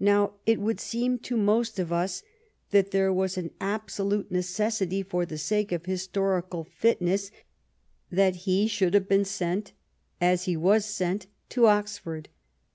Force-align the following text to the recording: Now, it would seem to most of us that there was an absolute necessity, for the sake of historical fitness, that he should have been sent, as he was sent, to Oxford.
Now, 0.00 0.34
it 0.44 0.60
would 0.60 0.80
seem 0.80 1.18
to 1.20 1.34
most 1.34 1.78
of 1.78 1.90
us 1.94 2.22
that 2.72 2.90
there 2.90 3.10
was 3.10 3.38
an 3.38 3.52
absolute 3.58 4.30
necessity, 4.30 5.02
for 5.02 5.24
the 5.24 5.38
sake 5.38 5.72
of 5.72 5.86
historical 5.86 6.64
fitness, 6.76 7.30
that 8.10 8.34
he 8.44 8.66
should 8.68 8.92
have 8.92 9.08
been 9.08 9.24
sent, 9.24 9.72
as 10.20 10.44
he 10.44 10.58
was 10.58 10.84
sent, 10.84 11.26
to 11.48 11.64
Oxford. 11.68 12.28